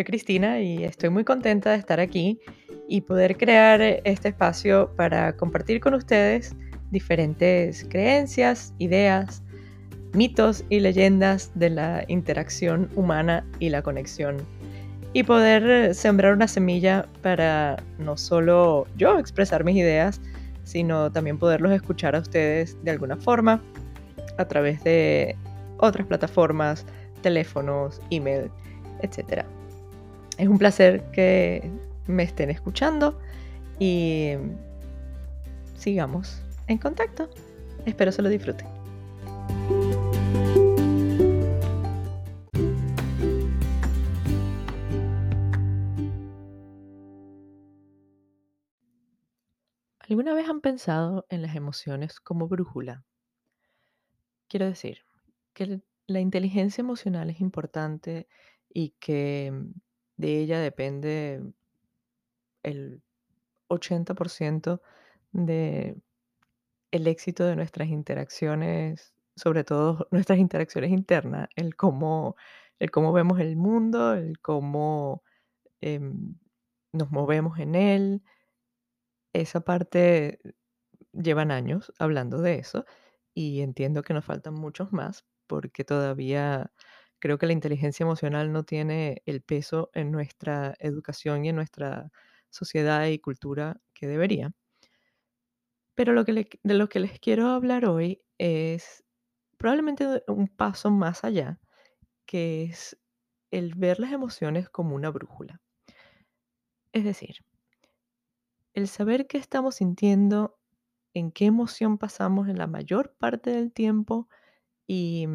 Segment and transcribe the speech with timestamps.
[0.00, 2.40] soy Cristina y estoy muy contenta de estar aquí
[2.88, 6.56] y poder crear este espacio para compartir con ustedes
[6.90, 9.42] diferentes creencias, ideas,
[10.14, 14.38] mitos y leyendas de la interacción humana y la conexión.
[15.12, 20.18] Y poder sembrar una semilla para no solo yo expresar mis ideas,
[20.64, 23.60] sino también poderlos escuchar a ustedes de alguna forma
[24.38, 25.36] a través de
[25.76, 26.86] otras plataformas,
[27.20, 28.50] teléfonos, email,
[29.02, 29.44] etc.
[30.40, 31.70] Es un placer que
[32.06, 33.20] me estén escuchando
[33.78, 34.32] y
[35.76, 37.28] sigamos en contacto.
[37.84, 38.66] Espero se lo disfruten.
[49.98, 53.04] ¿Alguna vez han pensado en las emociones como brújula?
[54.48, 55.04] Quiero decir
[55.52, 58.26] que la inteligencia emocional es importante
[58.72, 59.52] y que
[60.20, 61.42] de ella depende
[62.62, 63.02] el
[63.68, 64.80] 80%
[65.32, 65.96] de
[66.90, 72.36] el éxito de nuestras interacciones, sobre todo nuestras interacciones internas, el cómo,
[72.78, 75.22] el cómo vemos el mundo, el cómo
[75.80, 76.36] em,
[76.92, 78.22] nos movemos en él.
[79.32, 80.40] Esa parte
[81.12, 82.84] llevan años hablando de eso
[83.34, 86.72] y entiendo que nos faltan muchos más porque todavía
[87.20, 92.10] creo que la inteligencia emocional no tiene el peso en nuestra educación y en nuestra
[92.50, 94.52] sociedad y cultura que debería.
[95.94, 99.04] Pero lo que de lo que les quiero hablar hoy es
[99.58, 101.60] probablemente un paso más allá,
[102.26, 102.98] que es
[103.50, 105.60] el ver las emociones como una brújula.
[106.92, 107.44] Es decir,
[108.72, 110.58] el saber qué estamos sintiendo
[111.14, 114.28] en qué emoción pasamos en la mayor parte del tiempo
[114.86, 115.26] y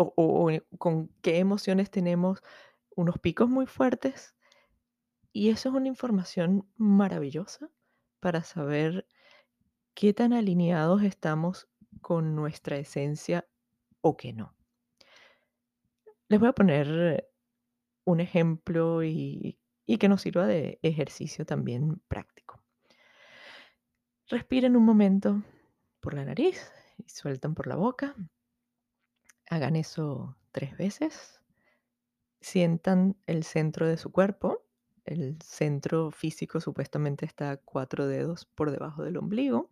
[0.00, 2.42] o, con qué emociones tenemos
[2.96, 4.34] unos picos muy fuertes.
[5.32, 7.70] Y eso es una información maravillosa
[8.18, 9.06] para saber
[9.94, 11.68] qué tan alineados estamos
[12.00, 13.46] con nuestra esencia
[14.00, 14.54] o qué no.
[16.28, 17.30] Les voy a poner
[18.04, 19.58] un ejemplo y
[19.98, 22.62] que nos sirva de ejercicio también práctico.
[24.28, 25.42] Respiren un momento
[25.98, 28.14] por la nariz y sueltan por la boca.
[29.50, 31.42] Hagan eso tres veces.
[32.40, 34.64] Sientan el centro de su cuerpo.
[35.04, 39.68] El centro físico supuestamente está cuatro dedos por debajo del ombligo.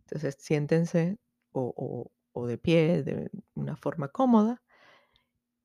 [0.00, 1.16] Entonces siéntense
[1.52, 2.10] o,
[2.46, 4.62] de pie de una forma cómoda.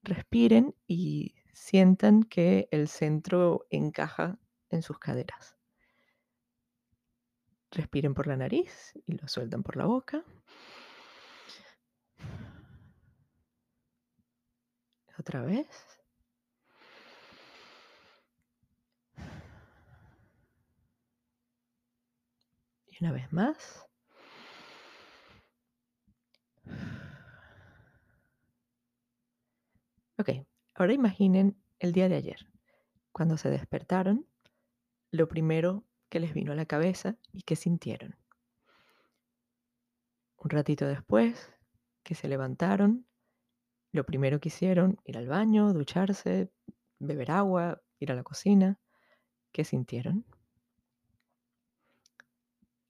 [0.04, 4.40] Respiren y sientan que el centro encaja
[4.70, 5.58] en sus caderas.
[7.72, 10.24] Respiren por la nariz y lo sueltan por la boca.
[15.22, 15.68] Otra vez.
[22.88, 23.86] Y una vez más.
[30.18, 30.30] Ok,
[30.74, 32.48] ahora imaginen el día de ayer,
[33.12, 34.26] cuando se despertaron,
[35.12, 38.16] lo primero que les vino a la cabeza y que sintieron.
[40.38, 41.54] Un ratito después,
[42.02, 43.06] que se levantaron,
[43.92, 46.52] lo primero que hicieron, ir al baño, ducharse,
[47.00, 48.80] beber agua, ir a la cocina,
[49.52, 50.26] ¿qué sintieron?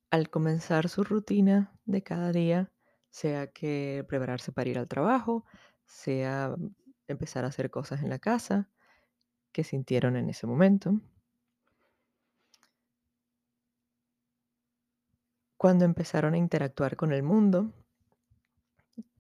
[0.10, 2.72] Al comenzar su rutina de cada día,
[3.10, 5.46] sea que prepararse para ir al trabajo,
[5.86, 6.56] sea
[7.08, 8.70] empezar a hacer cosas en la casa,
[9.52, 11.02] ¿qué sintieron en ese momento?
[15.62, 17.72] cuando empezaron a interactuar con el mundo,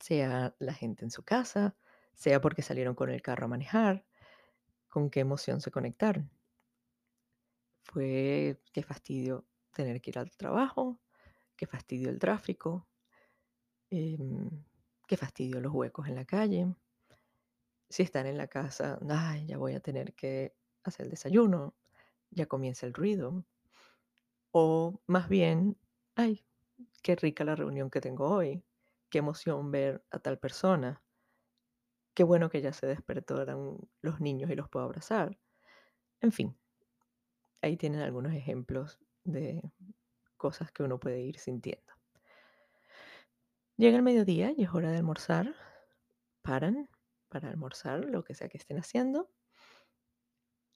[0.02, 1.76] sea la gente en su casa,
[2.16, 4.06] sea porque salieron con el carro a manejar,
[4.90, 6.32] con qué emoción se conectaron.
[7.84, 11.00] Fue qué fastidio tener que ir al trabajo,
[11.56, 12.88] qué fastidio el tráfico,
[13.92, 14.50] em,
[15.08, 16.76] qué fastidio los huecos en la calle.
[17.90, 21.76] Si están en la casa, ay, ya voy a tener que hacer el desayuno,
[22.32, 23.46] ya comienza el ruido.
[24.52, 25.78] O más bien
[26.16, 26.46] ay,
[27.04, 28.64] qué rica la reunión que tengo hoy,
[29.11, 31.03] qué emoción ver a tal persona,
[32.16, 35.37] qué bueno que ya se despertaron los niños y los puedo abrazar.
[36.22, 36.58] En fin,
[37.61, 39.61] ahí tienen algunos ejemplos de
[40.37, 41.93] cosas que uno puede ir sintiendo.
[43.78, 45.53] Llega el mediodía y es hora de almorzar.
[46.41, 46.90] Paran
[47.29, 49.29] para almorzar, lo que sea que estén haciendo.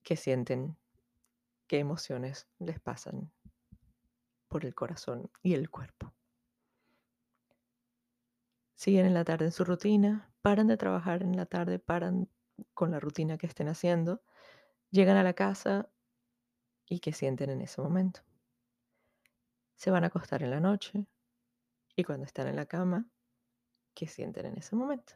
[0.03, 0.77] ¿Qué sienten?
[1.67, 3.31] ¿Qué emociones les pasan
[4.47, 6.14] por el corazón y el cuerpo.
[8.75, 12.30] Siguen en la tarde en su rutina, paran de trabajar en la tarde, paran
[12.74, 14.22] con la rutina que estén haciendo
[14.92, 15.89] Llegan a la casa
[16.88, 18.22] y qué sienten en ese momento.
[19.75, 21.06] Se van a acostar en la noche
[21.98, 23.10] y cuando están en la cama,
[23.94, 25.16] ¿qué sienten en ese momento?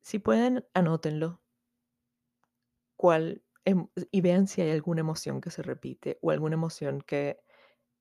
[0.00, 1.42] Si pueden, anótenlo.
[2.96, 7.40] ¿Cuál em- y vean si hay alguna emoción que se repite o alguna emoción que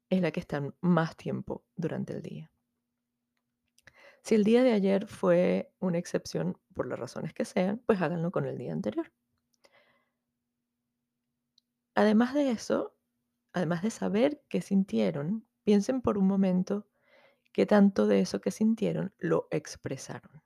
[0.10, 2.53] es la que están más tiempo durante el día.
[4.24, 8.32] Si el día de ayer fue una excepción por las razones que sean, pues háganlo
[8.32, 9.12] con el día anterior.
[11.96, 12.96] Además de eso,
[13.54, 16.88] además de saber qué sintieron, piensen por un momento
[17.54, 20.44] qué tanto de eso que sintieron lo expresaron.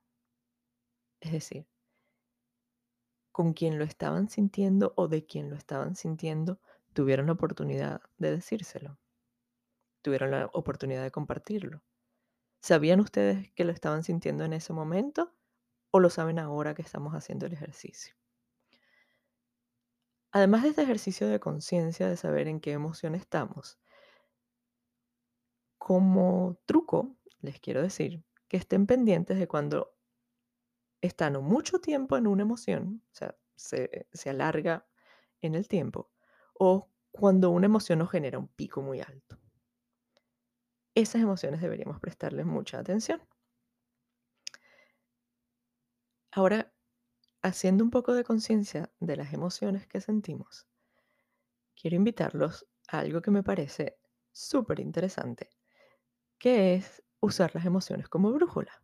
[1.20, 1.66] Es decir,
[3.32, 6.60] con quién lo estaban sintiendo o de quién lo estaban sintiendo,
[6.92, 8.98] tuvieron la oportunidad de decírselo,
[10.02, 11.82] tuvieron la oportunidad de compartirlo.
[12.60, 15.34] ¿Sabían ustedes que lo estaban sintiendo en ese momento
[15.90, 18.14] o lo saben ahora que estamos haciendo el ejercicio?
[20.32, 23.78] Además de este ejercicio de conciencia de saber en qué emoción estamos,
[25.78, 29.96] como truco les quiero decir que estén pendientes de cuando
[31.00, 34.86] están mucho tiempo en una emoción, o sea, se, se alarga
[35.40, 36.10] en el tiempo,
[36.54, 39.38] o cuando una emoción nos genera un pico muy alto.
[40.98, 43.22] Esas emociones deberíamos prestarles mucha atención.
[46.32, 46.74] Ahora,
[47.40, 50.66] haciendo un poco de conciencia de las emociones que sentimos,
[51.80, 54.00] quiero invitarlos a algo que me parece
[54.32, 55.50] súper interesante,
[56.36, 58.82] que es usar las emociones como brújula.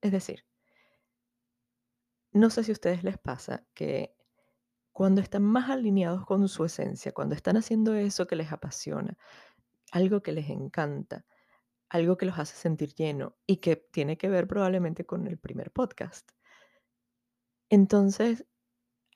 [0.00, 0.46] Es decir,
[2.32, 4.16] no sé si a ustedes les pasa que
[4.92, 9.18] cuando están más alineados con su esencia, cuando están haciendo eso que les apasiona,
[9.92, 11.26] algo que les encanta,
[11.90, 15.72] algo que los hace sentir lleno y que tiene que ver probablemente con el primer
[15.72, 16.30] podcast.
[17.68, 18.46] Entonces,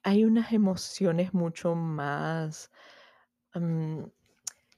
[0.02, 2.70] hay unas emociones mucho más
[3.54, 4.02] mm,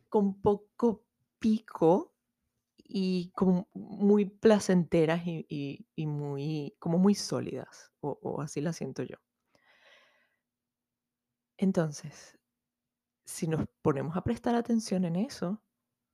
[0.09, 1.05] con poco
[1.39, 2.15] pico
[2.77, 9.17] y como muy placenteras y, muy, como muy sólidas, o, o así las siento yo.
[11.59, 12.39] Entonces,
[13.25, 15.63] si nos ponemos a prestar atención en eso,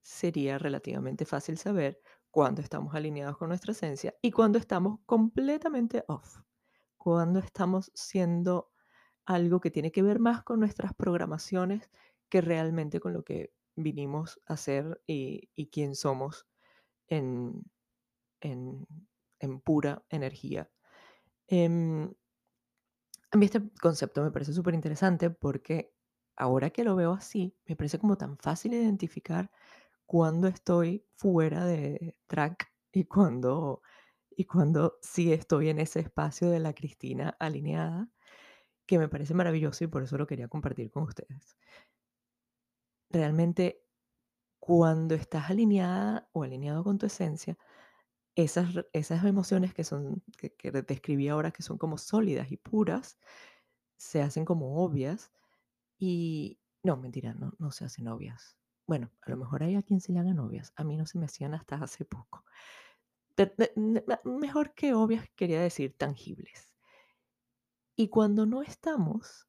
[0.03, 2.01] sería relativamente fácil saber
[2.31, 6.41] cuándo estamos alineados con nuestra esencia y cuándo estamos completamente off,
[6.97, 8.71] cuándo estamos siendo
[9.25, 11.91] algo que tiene que ver más con nuestras programaciones
[12.29, 16.47] que realmente con lo que vinimos a ser y, y quién somos
[17.07, 17.63] en,
[18.41, 18.87] en,
[19.39, 20.71] en pura energía.
[21.47, 22.13] Em,
[23.31, 25.93] a mí este concepto me parece súper interesante porque
[26.35, 29.51] ahora que lo veo así, me parece como tan fácil identificar
[30.13, 33.81] cuando estoy fuera de track y cuando,
[34.29, 38.11] y cuando sí estoy en ese espacio de la Cristina alineada,
[38.85, 41.57] que me parece maravilloso y por eso lo quería compartir con ustedes.
[43.09, 43.87] Realmente,
[44.59, 47.57] cuando estás alineada o alineado con tu esencia,
[48.35, 53.17] esas, esas emociones que son, que describí ahora, que son como sólidas y puras,
[53.97, 55.31] se hacen como obvias
[55.97, 58.59] y, no, mentira, no, no se hacen obvias.
[58.85, 60.73] Bueno, a lo mejor hay a quien se le hagan obvias.
[60.75, 62.43] A mí no se me hacían hasta hace poco.
[64.23, 66.71] Mejor que obvias, quería decir tangibles.
[67.95, 69.47] Y cuando no estamos,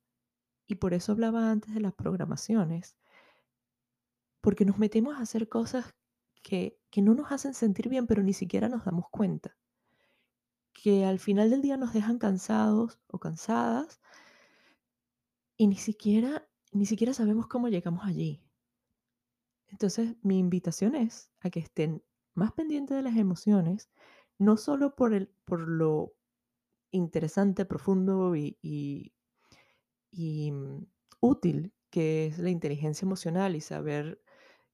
[0.67, 2.97] y por eso hablaba antes de las programaciones,
[4.41, 5.95] porque nos metemos a hacer cosas
[6.43, 9.57] que, que no nos hacen sentir bien, pero ni siquiera nos damos cuenta,
[10.73, 14.01] que al final del día nos dejan cansados o cansadas
[15.57, 18.44] y ni siquiera, ni siquiera sabemos cómo llegamos allí.
[19.75, 22.05] Entonces, mi invitación es a que estén
[22.35, 23.91] más pendientes de las emociones,
[24.39, 26.15] no solo por, el, por lo
[26.93, 28.59] interesante, profundo y,
[30.13, 30.87] y- mm,
[31.21, 34.21] útil que es la inteligencia emocional y saber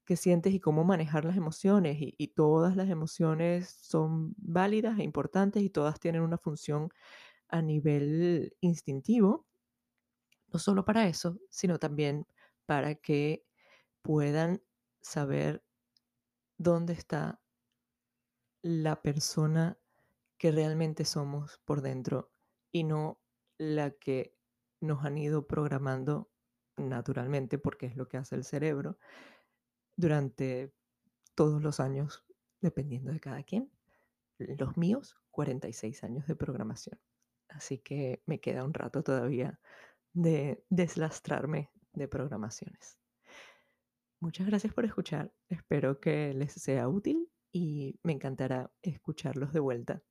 [0.05, 1.97] qué sientes y cómo manejar las emociones.
[1.99, 6.89] Y todas las emociones son válidas e importantes y todas tienen una función
[7.49, 9.47] a nivel instintivo,
[10.53, 12.27] no solo para eso, sino también
[12.65, 13.45] para que
[14.01, 14.61] puedan
[15.01, 15.63] saber
[16.57, 17.41] dónde está
[18.61, 19.77] la persona
[20.37, 22.31] que realmente somos por dentro
[22.71, 23.19] y no
[23.57, 24.35] la que
[24.79, 26.31] nos han ido programando
[26.77, 28.97] naturalmente, porque es lo que hace el cerebro
[29.95, 30.73] durante
[31.35, 32.23] todos los años,
[32.59, 33.71] dependiendo de cada quien.
[34.37, 36.99] Los míos, 46 años de programación.
[37.49, 39.59] Así que me queda un rato todavía
[40.13, 43.00] de deslastrarme de programaciones.
[44.21, 45.33] Muchas gracias por escuchar.
[45.49, 50.03] Espero que les sea útil y me encantará escucharlos de vuelta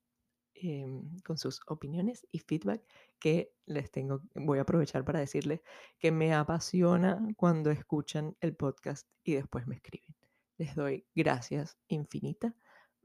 [0.54, 2.82] em, con sus opiniones y feedback
[3.20, 4.22] que les tengo.
[4.34, 5.60] Voy a aprovechar para decirles
[6.00, 10.16] que me apasiona cuando escuchan el podcast y después me escriben.
[10.58, 12.56] Les doy gracias infinita.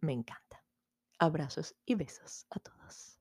[0.01, 0.63] Me encanta.
[1.19, 3.14] Abrazos y besos a todos.